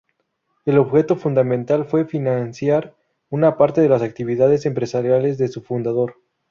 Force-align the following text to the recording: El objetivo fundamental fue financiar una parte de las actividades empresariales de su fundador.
El 0.65 0.79
objetivo 0.79 1.15
fundamental 1.19 1.85
fue 1.85 2.05
financiar 2.05 2.95
una 3.29 3.55
parte 3.55 3.81
de 3.81 3.89
las 3.89 4.01
actividades 4.01 4.65
empresariales 4.65 5.37
de 5.37 5.47
su 5.47 5.61
fundador. 5.61 6.15